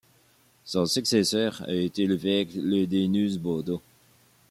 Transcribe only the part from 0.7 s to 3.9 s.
successeur a été l'évêque Leudinus Bodo.